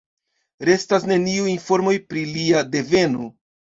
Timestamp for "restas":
0.69-1.05